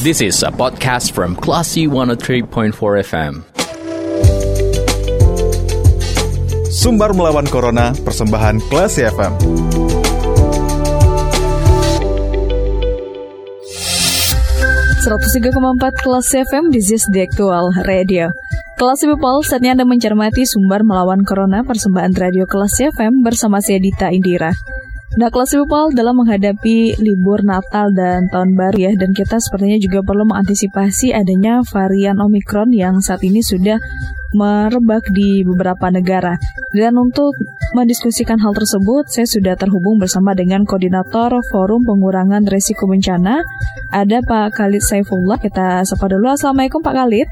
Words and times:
This 0.00 0.24
is 0.24 0.40
a 0.40 0.48
podcast 0.48 1.12
from 1.12 1.36
Classy 1.36 1.84
103.4 1.84 2.72
FM. 3.04 3.44
Sumbar 6.72 7.12
melawan 7.12 7.44
Corona, 7.44 7.92
persembahan 8.00 8.64
Classy 8.72 9.04
FM. 9.04 9.36
empat 15.04 15.92
kelas 16.00 16.32
FM 16.48 16.72
This 16.72 16.88
is 16.96 17.04
the 17.12 17.28
actual 17.28 17.68
radio 17.84 18.32
Kelas 18.80 19.04
People, 19.04 19.44
saatnya 19.44 19.76
Anda 19.76 19.84
mencermati 19.84 20.48
sumber 20.48 20.80
melawan 20.80 21.28
Corona 21.28 21.60
persembahan 21.60 22.16
radio 22.16 22.48
kelas 22.48 22.80
FM 22.80 23.20
bersama 23.20 23.60
saya 23.60 23.76
Dita 23.76 24.08
Indira 24.08 24.56
Nah, 25.18 25.26
kelas 25.26 25.58
people 25.58 25.90
dalam 25.90 26.22
menghadapi 26.22 26.94
libur 27.02 27.42
Natal 27.42 27.90
dan 27.90 28.30
Tahun 28.30 28.54
Baru 28.54 28.78
ya, 28.78 28.94
dan 28.94 29.10
kita 29.10 29.42
sepertinya 29.42 29.74
juga 29.82 30.06
perlu 30.06 30.22
mengantisipasi 30.22 31.10
adanya 31.10 31.66
varian 31.66 32.22
Omikron 32.22 32.70
yang 32.70 33.02
saat 33.02 33.18
ini 33.26 33.42
sudah 33.42 33.82
merebak 34.30 35.10
di 35.10 35.42
beberapa 35.42 35.90
negara. 35.90 36.38
Dan 36.70 36.94
untuk 36.94 37.34
mendiskusikan 37.74 38.38
hal 38.38 38.54
tersebut, 38.54 39.10
saya 39.10 39.26
sudah 39.26 39.58
terhubung 39.58 39.98
bersama 39.98 40.30
dengan 40.30 40.62
Koordinator 40.62 41.42
Forum 41.50 41.82
Pengurangan 41.82 42.46
Resiko 42.46 42.86
Bencana, 42.86 43.42
ada 43.90 44.22
Pak 44.22 44.54
Khalid 44.54 44.78
Saifullah. 44.78 45.42
Kita 45.42 45.82
sapa 45.82 46.06
dulu. 46.06 46.30
Assalamualaikum 46.30 46.86
Pak 46.86 46.94
Khalid. 46.94 47.26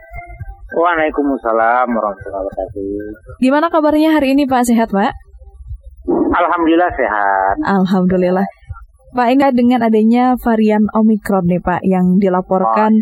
Waalaikumsalam 0.75 1.87
warahmatullahi 1.95 2.43
wabarakatuh. 2.43 3.39
Gimana 3.39 3.71
kabarnya 3.71 4.19
hari 4.19 4.35
ini 4.35 4.51
Pak? 4.51 4.67
Sehat 4.67 4.91
Pak? 4.91 5.28
Alhamdulillah 6.39 6.91
sehat. 6.95 7.55
Alhamdulillah. 7.67 8.47
Pak 9.09 9.29
Ingat 9.33 9.57
dengan 9.57 9.81
adanya 9.81 10.37
varian 10.37 10.85
Omikron 10.93 11.49
nih 11.49 11.65
Pak 11.65 11.81
yang 11.81 12.21
dilaporkan 12.21 12.93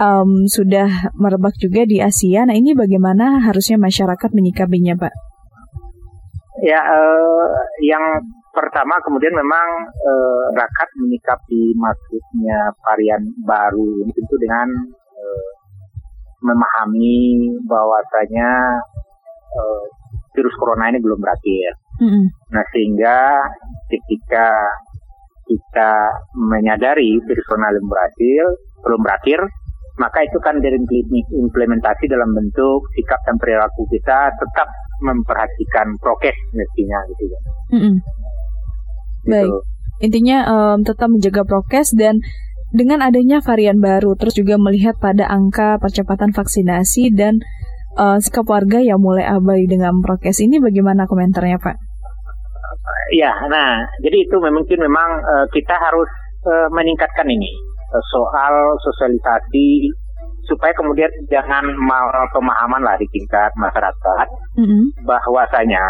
oh. 0.00 0.24
um, 0.24 0.30
sudah 0.48 1.12
merebak 1.12 1.52
juga 1.60 1.84
di 1.84 2.00
Asia. 2.00 2.48
Nah 2.48 2.56
ini 2.56 2.72
bagaimana 2.72 3.44
harusnya 3.44 3.76
masyarakat 3.76 4.30
menyikapinya 4.32 4.96
Pak? 4.96 5.12
Ya, 6.64 6.80
uh, 6.80 7.48
yang 7.84 8.02
pertama 8.52 8.96
kemudian 9.04 9.32
memang 9.32 9.68
uh, 9.84 10.44
rakyat 10.56 10.90
menyikapi 10.96 11.76
masuknya 11.76 12.58
varian 12.80 13.22
baru 13.44 14.04
tentu 14.12 14.36
dengan 14.40 14.68
uh, 14.96 15.50
memahami 16.40 17.52
bahwasanya 17.68 18.80
uh, 19.56 19.84
virus 20.36 20.56
corona 20.56 20.88
ini 20.88 21.00
belum 21.00 21.20
berakhir. 21.20 21.79
Mm-hmm. 22.00 22.24
Nah 22.56 22.64
sehingga 22.72 23.16
ketika 23.92 24.48
kita 25.50 25.92
menyadari 26.38 27.18
virus 27.26 27.46
corona 27.46 27.74
belum 27.74 27.86
berakhir, 27.90 28.44
belum 28.86 29.00
berakhir, 29.02 29.40
maka 29.98 30.24
itu 30.24 30.38
kan 30.40 30.56
dari 30.62 30.80
implementasi 31.44 32.08
dalam 32.08 32.30
bentuk 32.32 32.80
sikap 32.96 33.20
dan 33.28 33.36
perilaku 33.36 33.84
kita 33.92 34.32
tetap 34.32 34.68
memperhatikan 35.04 35.92
prokes 36.00 36.38
mestinya 36.56 36.98
gitu 37.12 37.24
ya. 37.28 37.40
Mm-hmm. 37.76 37.94
Gitu. 39.20 39.28
Baik, 39.28 39.52
intinya 40.00 40.38
um, 40.48 40.78
tetap 40.80 41.12
menjaga 41.12 41.42
prokes 41.44 41.92
dan 41.92 42.24
dengan 42.70 43.02
adanya 43.02 43.42
varian 43.42 43.82
baru, 43.82 44.14
terus 44.14 44.38
juga 44.38 44.54
melihat 44.54 44.94
pada 45.02 45.26
angka 45.26 45.82
percepatan 45.82 46.30
vaksinasi 46.30 47.10
dan 47.10 47.42
uh, 47.98 48.16
sikap 48.22 48.46
warga 48.46 48.78
yang 48.78 49.02
mulai 49.02 49.26
abai 49.26 49.66
dengan 49.66 49.98
prokes 49.98 50.38
ini 50.38 50.62
bagaimana 50.62 51.10
komentarnya 51.10 51.58
Pak? 51.58 51.89
Ya, 53.10 53.32
nah 53.50 53.82
jadi 54.02 54.22
itu 54.22 54.36
mungkin 54.38 54.78
memang 54.78 55.10
uh, 55.26 55.46
kita 55.50 55.74
harus 55.74 56.06
uh, 56.46 56.68
meningkatkan 56.70 57.26
ini 57.26 57.50
uh, 57.90 58.04
soal 58.14 58.54
sosialisasi 58.86 59.90
supaya 60.46 60.72
kemudian 60.74 61.10
jangan 61.30 61.62
mal 61.78 62.06
pemahaman 62.34 62.82
lah 62.82 62.96
di 62.98 63.06
tingkat 63.12 63.50
masyarakat 63.58 64.26
mm 64.58 64.66
-hmm. 64.66 64.82
bahwasanya 65.06 65.84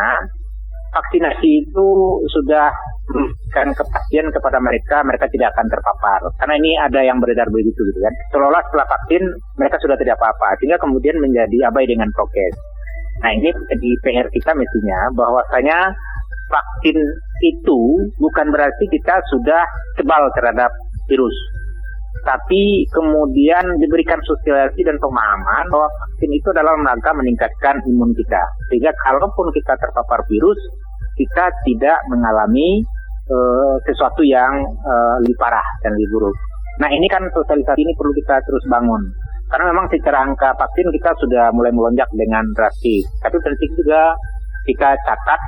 vaksinasi 0.90 1.48
itu 1.64 1.88
sudah 2.34 2.68
memberikan 3.10 3.68
kepastian 3.74 4.26
kepada 4.30 4.58
mereka, 4.62 5.02
mereka 5.06 5.26
tidak 5.30 5.54
akan 5.54 5.66
terpapar. 5.70 6.20
Karena 6.38 6.54
ini 6.58 6.70
ada 6.78 7.00
yang 7.02 7.18
beredar 7.18 7.46
begitu 7.50 7.78
gitu 7.78 7.98
kan. 8.02 8.14
Seolah 8.34 8.62
setelah 8.70 8.86
vaksin 8.86 9.22
mereka 9.58 9.76
sudah 9.82 9.96
tidak 9.98 10.18
apa-apa, 10.18 10.58
sehingga 10.58 10.78
kemudian 10.78 11.16
menjadi 11.18 11.70
abai 11.70 11.86
dengan 11.86 12.10
prokes. 12.14 12.54
Nah 13.20 13.30
ini 13.36 13.50
jadi 13.52 13.88
PR 14.06 14.26
kita 14.32 14.50
mestinya 14.56 14.98
bahwasanya 15.12 15.78
vaksin 16.50 16.98
itu 17.46 17.80
bukan 18.18 18.46
berarti 18.52 18.84
kita 18.90 19.14
sudah 19.30 19.62
kebal 19.96 20.28
terhadap 20.36 20.70
virus. 21.08 21.36
Tapi 22.20 22.84
kemudian 22.92 23.64
diberikan 23.80 24.20
sosialisasi 24.20 24.84
dan 24.84 25.00
pemahaman 25.00 25.64
bahwa 25.72 25.88
vaksin 25.88 26.30
itu 26.36 26.48
adalah 26.52 26.76
rangka 26.76 27.10
meningkatkan 27.16 27.80
imun 27.88 28.12
kita. 28.12 28.42
Sehingga 28.68 28.92
kalaupun 29.08 29.48
kita 29.56 29.72
terpapar 29.80 30.20
virus, 30.28 30.60
kita 31.16 31.48
tidak 31.64 31.96
mengalami 32.12 32.84
uh, 33.32 33.76
sesuatu 33.88 34.20
yang 34.20 34.52
uh, 34.84 35.16
lebih 35.24 35.38
parah 35.40 35.64
dan 35.80 35.96
lebih 35.96 36.08
buruk. 36.12 36.36
Nah 36.84 36.92
ini 36.92 37.08
kan 37.08 37.24
sosialisasi 37.24 37.80
ini 37.80 37.92
perlu 37.96 38.12
kita 38.12 38.36
terus 38.44 38.64
bangun. 38.68 39.00
Karena 39.50 39.74
memang 39.74 39.90
secara 39.90 40.22
angka 40.22 40.54
vaksin 40.54 40.88
kita 40.94 41.10
sudah 41.24 41.50
mulai 41.56 41.72
melonjak 41.72 42.06
dengan 42.14 42.44
drastis. 42.52 43.08
Tapi 43.24 43.36
penting 43.40 43.70
juga 43.80 44.12
kita 44.68 44.92
catat 45.08 45.40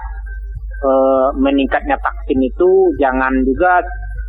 uh, 0.83 1.29
meningkatnya 1.39 1.97
vaksin 1.99 2.39
itu 2.43 2.71
jangan 2.99 3.33
juga 3.47 3.83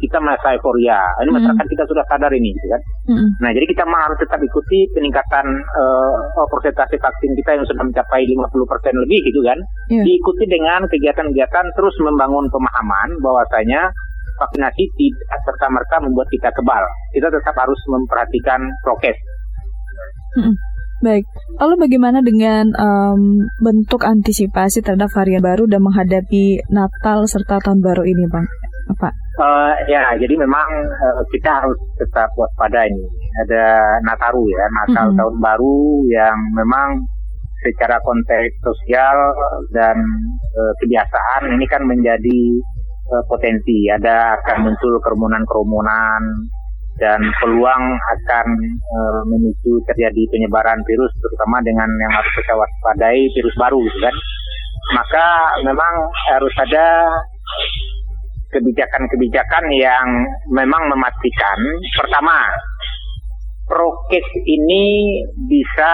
kita 0.03 0.19
merasa 0.19 0.51
euforia. 0.59 0.99
Ini 1.23 1.31
hmm. 1.31 1.37
masyarakat 1.39 1.65
kita 1.71 1.83
sudah 1.87 2.03
sadar 2.11 2.31
ini, 2.35 2.51
gitu 2.51 2.67
kan. 2.67 2.81
Hmm. 3.07 3.29
Nah, 3.39 3.55
jadi 3.55 3.65
kita 3.71 3.87
harus 3.87 4.19
tetap 4.19 4.39
ikuti 4.43 4.83
peningkatan 4.91 5.45
uh, 5.79 6.43
persentase 6.51 6.99
vaksin 6.99 7.31
kita 7.39 7.55
yang 7.55 7.63
sudah 7.63 7.83
mencapai 7.87 8.27
50% 8.27 9.03
lebih, 9.07 9.19
gitu 9.31 9.39
kan. 9.47 9.59
Yeah. 9.87 10.03
Diikuti 10.03 10.43
dengan 10.51 10.83
kegiatan-kegiatan 10.91 11.65
terus 11.79 11.95
membangun 12.03 12.51
pemahaman 12.51 13.09
bahwasanya 13.23 13.95
vaksinasi 14.43 14.83
tidak 14.99 15.39
serta 15.47 15.67
merta 15.71 15.95
membuat 16.03 16.27
kita 16.27 16.51
kebal. 16.51 16.83
Kita 17.15 17.31
tetap 17.31 17.55
harus 17.55 17.79
memperhatikan 17.87 18.59
prokes. 18.83 19.15
Hmm. 20.35 20.51
Baik, 21.03 21.27
lalu 21.59 21.75
bagaimana 21.83 22.23
dengan 22.23 22.71
um, 22.79 23.43
bentuk 23.59 24.07
antisipasi 24.07 24.79
terhadap 24.79 25.11
varian 25.11 25.43
baru 25.43 25.67
dan 25.67 25.83
menghadapi 25.83 26.63
Natal 26.71 27.27
serta 27.27 27.59
Tahun 27.59 27.83
Baru 27.83 28.07
ini, 28.07 28.23
Bang? 28.31 28.47
Apa? 28.87 29.11
Uh, 29.35 29.75
ya, 29.91 30.15
jadi 30.15 30.31
memang 30.39 30.63
uh, 30.87 31.19
kita 31.27 31.59
harus 31.59 31.75
tetap 31.99 32.31
waspada 32.39 32.87
ini. 32.87 33.03
Ada 33.43 33.99
Nataru 34.07 34.47
ya, 34.47 34.63
Natal 34.71 35.11
mm-hmm. 35.11 35.19
Tahun 35.19 35.35
Baru 35.43 36.07
yang 36.07 36.37
memang 36.55 37.03
secara 37.67 37.99
konteks 37.99 38.63
sosial 38.63 39.17
dan 39.75 39.99
uh, 40.55 40.73
kebiasaan 40.79 41.51
ini 41.51 41.67
kan 41.67 41.83
menjadi 41.83 42.41
uh, 43.11 43.23
potensi. 43.27 43.91
Ada 43.91 44.39
akan 44.39 44.71
muncul 44.71 45.03
kerumunan-kerumunan 45.03 46.21
dan 47.01 47.19
peluang 47.41 47.83
akan 47.97 48.47
e, 48.77 48.99
memicu 49.25 49.81
terjadi 49.89 50.23
penyebaran 50.29 50.77
virus 50.85 51.11
terutama 51.17 51.57
dengan 51.65 51.89
yang 51.89 52.11
harus 52.21 52.33
kita 52.37 52.53
waspadai 52.53 53.21
virus 53.33 53.55
baru 53.57 53.79
gitu 53.81 53.99
kan. 54.03 54.15
Maka 54.93 55.27
memang 55.65 55.93
harus 56.29 56.53
ada 56.59 56.87
kebijakan-kebijakan 58.53 59.65
yang 59.73 60.05
memang 60.53 60.85
memastikan 60.93 61.57
pertama 61.97 62.45
prokes 63.65 64.29
ini 64.45 65.17
bisa 65.49 65.93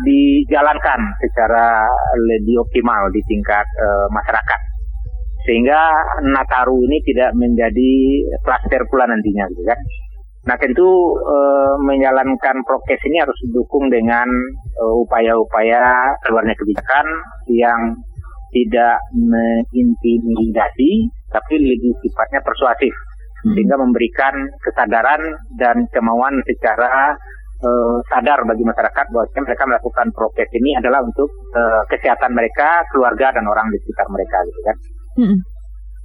dijalankan 0.00 1.00
secara 1.20 1.84
lebih 2.16 2.64
optimal 2.64 3.12
di 3.12 3.20
tingkat 3.28 3.66
e, 3.76 3.88
masyarakat. 4.16 4.60
Sehingga 5.44 5.80
Nataru 6.24 6.76
ini 6.88 6.98
tidak 7.04 7.36
menjadi 7.36 7.92
klaster 8.40 8.80
pula 8.88 9.04
nantinya 9.04 9.44
gitu 9.52 9.64
kan 9.68 9.80
Nah 10.48 10.56
tentu 10.56 10.88
e, 11.20 11.36
menjalankan 11.84 12.56
prokes 12.64 13.04
ini 13.04 13.20
harus 13.20 13.36
didukung 13.44 13.92
dengan 13.92 14.24
eh, 14.80 14.94
upaya-upaya 15.04 15.84
e, 15.84 16.16
keluarnya 16.24 16.56
kebijakan 16.56 17.06
yang 17.52 17.80
tidak 18.48 18.96
mengintimidasi 19.12 21.12
tapi 21.28 21.54
lebih 21.60 21.92
sifatnya 22.00 22.40
persuasif 22.40 22.96
hmm. 23.44 23.52
sehingga 23.52 23.76
memberikan 23.76 24.32
kesadaran 24.64 25.20
dan 25.60 25.84
kemauan 25.92 26.40
secara 26.48 27.12
e, 27.60 27.68
sadar 28.08 28.40
bagi 28.48 28.64
masyarakat 28.64 29.04
bahwa 29.12 29.28
mereka 29.28 29.64
melakukan 29.68 30.08
prokes 30.16 30.48
ini 30.56 30.80
adalah 30.80 31.04
untuk 31.04 31.28
e, 31.52 31.60
kesehatan 31.92 32.32
mereka, 32.32 32.88
keluarga 32.88 33.36
dan 33.36 33.44
orang 33.44 33.68
di 33.68 33.76
sekitar 33.84 34.08
mereka 34.08 34.40
gitu 34.48 34.60
kan. 34.64 34.76
Hmm. 35.20 35.36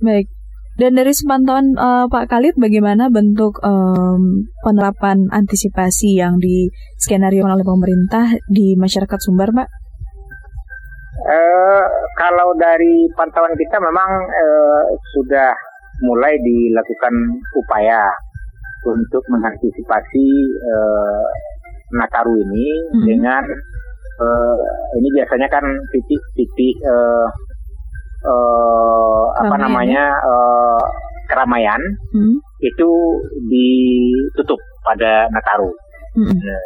Baik. 0.03 0.27
Dan 0.73 0.97
dari 0.97 1.13
sepantauan 1.13 1.77
uh, 1.77 2.09
Pak 2.09 2.33
Khalid, 2.33 2.57
bagaimana 2.57 3.13
bentuk 3.13 3.61
um, 3.61 4.49
penerapan 4.65 5.29
antisipasi 5.29 6.17
yang 6.17 6.41
di 6.41 6.65
skenario 6.97 7.45
oleh 7.45 7.61
pemerintah 7.61 8.33
di 8.49 8.73
masyarakat 8.73 9.19
Sumbar, 9.21 9.53
Pak? 9.53 9.69
Uh, 11.23 11.85
kalau 12.17 12.57
dari 12.57 13.05
pantauan 13.13 13.53
kita 13.53 13.77
memang 13.77 14.09
uh, 14.25 14.83
sudah 15.13 15.53
mulai 16.01 16.33
dilakukan 16.41 17.13
upaya 17.53 18.09
untuk 18.89 19.21
mengantisipasi 19.29 20.27
uh, 20.57 21.25
Nataru 21.93 22.33
ini 22.33 22.67
hmm. 22.97 23.05
dengan 23.05 23.43
uh, 24.17 24.57
ini 24.97 25.07
biasanya 25.21 25.45
kan 25.53 25.61
titik-titik 25.93 26.81
uh, 26.81 27.29
uh, 28.23 29.23
apa 29.43 29.55
namanya 29.59 30.11
uh, 30.23 30.83
keramaian 31.27 31.79
hmm. 32.15 32.37
itu 32.63 32.89
ditutup 33.47 34.59
pada 34.83 35.27
Nataru. 35.31 35.71
Hmm. 36.13 36.35
Nah, 36.35 36.63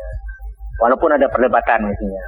walaupun 0.82 1.14
ada 1.14 1.28
perdebatan 1.30 1.86
misalnya. 1.86 2.24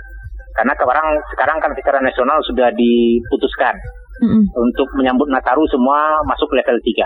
Karena 0.57 0.73
sekarang 0.75 1.07
sekarang 1.31 1.57
kan 1.63 1.71
secara 1.77 1.99
nasional 2.03 2.37
sudah 2.43 2.67
diputuskan 2.73 3.75
hmm. 4.21 4.43
untuk 4.55 4.87
menyambut 4.97 5.29
Nataru 5.31 5.63
semua 5.69 6.19
masuk 6.27 6.51
level 6.51 6.77
3. 6.83 7.05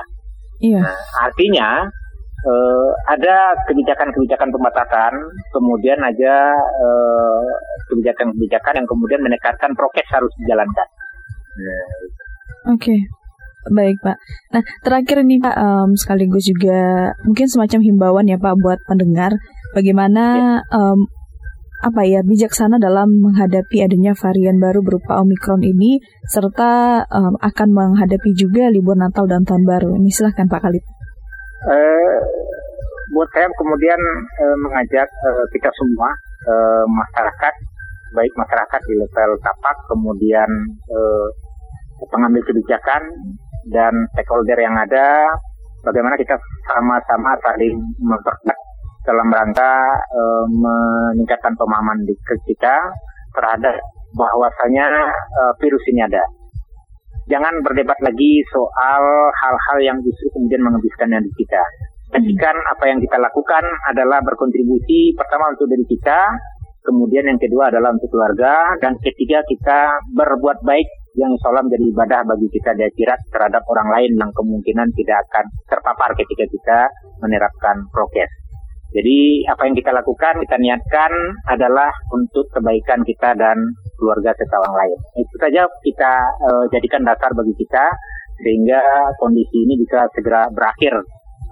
Iya. 0.63 0.79
Nah, 0.79 0.97
artinya 1.27 1.83
uh, 2.47 2.89
ada 3.11 3.51
kebijakan-kebijakan 3.67 4.49
pembatasan, 4.53 5.13
kemudian 5.51 5.99
aja 5.99 6.35
uh, 6.55 7.43
kebijakan-kebijakan 7.91 8.83
yang 8.83 8.87
kemudian 8.87 9.21
menekankan 9.21 9.71
prokes 9.75 10.07
harus 10.11 10.31
dijalankan. 10.43 10.87
Oke. 12.73 12.77
Okay. 12.79 12.99
Baik 13.71 13.95
Pak. 14.03 14.17
Nah 14.51 14.63
terakhir 14.83 15.23
ini 15.23 15.39
Pak 15.39 15.55
um, 15.55 15.95
sekaligus 15.95 16.43
juga 16.43 17.15
mungkin 17.23 17.47
semacam 17.47 17.79
himbauan 17.79 18.27
ya 18.27 18.35
Pak 18.35 18.59
buat 18.59 18.79
pendengar 18.83 19.39
bagaimana 19.71 20.23
ya. 20.35 20.75
um, 20.75 21.07
apa 21.83 22.03
ya 22.07 22.23
bijaksana 22.23 22.79
dalam 22.79 23.11
menghadapi 23.19 23.83
adanya 23.83 24.15
varian 24.15 24.59
baru 24.59 24.83
berupa 24.83 25.19
Omikron 25.19 25.63
ini 25.63 25.99
serta 26.27 27.03
um, 27.07 27.35
akan 27.39 27.69
menghadapi 27.71 28.31
juga 28.35 28.71
libur 28.71 28.95
Natal 28.95 29.27
dan 29.27 29.43
Tahun 29.43 29.63
Baru. 29.67 29.95
Ini 29.99 30.11
silahkan 30.11 30.47
Pak 30.47 30.59
Khalid. 30.63 30.83
Uh, 31.63 32.19
buat 33.15 33.27
saya 33.31 33.47
kemudian 33.55 33.99
uh, 34.43 34.57
mengajak 34.59 35.07
uh, 35.07 35.45
kita 35.51 35.71
semua 35.75 36.11
uh, 36.51 36.83
masyarakat 36.87 37.53
baik 38.13 38.33
masyarakat 38.37 38.81
di 38.87 38.93
level 38.99 39.31
tapak 39.41 39.77
kemudian 39.89 40.49
uh, 40.91 41.27
pengambil 42.11 42.41
kebijakan 42.43 43.01
dan 43.71 43.93
stakeholder 44.15 44.59
yang 44.59 44.75
ada 44.75 45.27
bagaimana 45.83 46.15
kita 46.19 46.35
sama-sama 46.67 47.31
saling 47.43 47.75
memperkuat 47.99 48.59
dalam 49.03 49.27
rangka 49.31 49.73
uh, 50.15 50.45
meningkatkan 50.47 51.51
pemahaman 51.59 51.99
di 52.07 52.15
kita 52.47 52.75
terhadap 53.35 53.75
bahwasanya 54.15 54.87
uh, 55.11 55.53
virus 55.59 55.83
ini 55.91 56.07
ada 56.07 56.23
jangan 57.27 57.53
berdebat 57.63 57.99
lagi 58.03 58.43
soal 58.51 59.03
hal-hal 59.31 59.77
yang 59.79 59.97
justru 60.03 60.27
kemudian 60.35 60.63
menghabiskan 60.63 61.11
di 61.23 61.31
kita. 61.39 61.63
Pastikan 62.13 62.53
apa 62.69 62.83
yang 62.93 63.01
kita 63.01 63.17
lakukan 63.17 63.63
adalah 63.89 64.21
berkontribusi 64.21 65.17
pertama 65.17 65.49
untuk 65.49 65.65
diri 65.65 65.81
kita, 65.97 66.29
kemudian 66.85 67.25
yang 67.25 67.39
kedua 67.41 67.73
adalah 67.73 67.89
untuk 67.89 68.11
keluarga, 68.13 68.77
dan 68.77 68.93
ketiga 69.01 69.41
kita 69.49 69.97
berbuat 70.13 70.61
baik 70.61 70.85
yang 71.13 71.29
insya 71.29 71.61
menjadi 71.61 71.85
ibadah 71.93 72.19
bagi 72.25 72.47
kita 72.49 72.73
di 72.73 72.83
akhirat 72.89 73.19
terhadap 73.29 73.63
orang 73.69 73.89
lain 73.93 74.11
yang 74.17 74.31
kemungkinan 74.33 74.87
tidak 74.97 75.17
akan 75.29 75.45
terpapar 75.69 76.09
ketika 76.17 76.45
kita 76.49 76.79
menerapkan 77.21 77.85
prokes. 77.93 78.31
Jadi 78.93 79.41
apa 79.49 79.65
yang 79.65 79.73
kita 79.73 79.89
lakukan, 79.89 80.37
kita 80.37 80.57
niatkan 80.61 81.11
adalah 81.49 81.89
untuk 82.13 82.45
kebaikan 82.53 83.01
kita 83.01 83.33
dan 83.33 83.57
keluarga 83.97 84.29
serta 84.37 84.57
orang 84.61 84.85
lain. 84.85 84.97
Itu 85.17 85.35
saja 85.41 85.65
kita 85.65 86.13
uh, 86.45 86.65
jadikan 86.69 87.01
dasar 87.01 87.33
bagi 87.33 87.57
kita 87.57 87.89
sehingga 88.37 88.81
kondisi 89.17 89.65
ini 89.65 89.81
bisa 89.81 90.05
segera 90.13 90.45
berakhir 90.53 90.93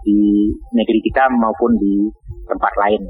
di 0.06 0.54
negeri 0.74 1.00
kita 1.02 1.34
maupun 1.34 1.74
di 1.82 2.10
tempat 2.46 2.74
lain. 2.78 3.02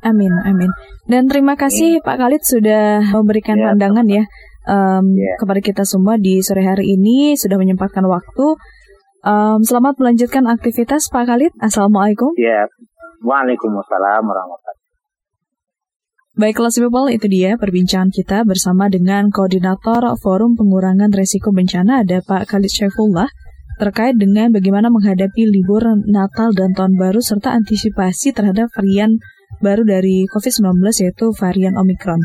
Amin, 0.00 0.32
amin. 0.44 0.72
Dan 1.08 1.28
terima 1.28 1.56
kasih 1.56 2.00
amin. 2.00 2.04
Pak 2.04 2.16
Khalid 2.20 2.42
sudah 2.44 3.04
memberikan 3.16 3.56
ya, 3.60 3.72
pandangan 3.72 4.08
ya 4.08 4.24
um, 4.70 5.04
ya 5.18 5.34
kepada 5.42 5.58
kita 5.58 5.82
semua 5.82 6.14
di 6.14 6.38
sore 6.46 6.62
hari 6.62 6.94
ini 6.94 7.34
sudah 7.34 7.58
menyempatkan 7.58 8.06
waktu. 8.06 8.54
Um, 9.20 9.60
selamat 9.60 10.00
melanjutkan 10.00 10.46
aktivitas 10.48 11.10
Pak 11.10 11.28
Khalid. 11.28 11.52
Assalamualaikum. 11.60 12.32
Ya, 12.40 12.64
Waalaikumsalam 13.20 14.22
warahmatullahi 14.24 14.80
Baiklah 16.40 16.72
people, 16.72 17.12
itu 17.12 17.26
dia 17.28 17.60
perbincangan 17.60 18.08
kita 18.08 18.48
bersama 18.48 18.88
dengan 18.88 19.28
Koordinator 19.28 20.08
Forum 20.24 20.56
Pengurangan 20.56 21.12
Resiko 21.12 21.52
Bencana 21.52 22.00
ada 22.00 22.24
Pak 22.24 22.48
Khalid 22.48 22.72
Syaifullah 22.72 23.28
terkait 23.76 24.16
dengan 24.16 24.48
bagaimana 24.48 24.88
menghadapi 24.88 25.42
libur 25.52 25.84
Natal 26.08 26.56
dan 26.56 26.72
Tahun 26.72 26.96
Baru 26.96 27.20
serta 27.20 27.52
antisipasi 27.52 28.32
terhadap 28.32 28.72
varian 28.72 29.20
baru 29.60 29.84
dari 29.84 30.24
COVID-19 30.32 30.80
yaitu 31.04 31.28
varian 31.36 31.76
Omicron. 31.76 32.24